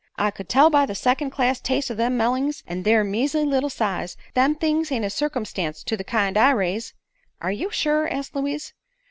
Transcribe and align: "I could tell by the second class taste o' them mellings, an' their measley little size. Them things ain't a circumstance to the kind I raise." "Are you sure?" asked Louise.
"I 0.17 0.31
could 0.31 0.49
tell 0.49 0.71
by 0.71 0.87
the 0.87 0.95
second 0.95 1.29
class 1.29 1.59
taste 1.61 1.91
o' 1.91 1.93
them 1.93 2.17
mellings, 2.17 2.63
an' 2.65 2.81
their 2.81 3.03
measley 3.03 3.45
little 3.45 3.69
size. 3.69 4.17
Them 4.33 4.55
things 4.55 4.91
ain't 4.91 5.05
a 5.05 5.11
circumstance 5.11 5.83
to 5.83 5.95
the 5.95 6.03
kind 6.03 6.37
I 6.39 6.49
raise." 6.53 6.95
"Are 7.39 7.51
you 7.51 7.69
sure?" 7.69 8.07
asked 8.09 8.35
Louise. 8.35 8.73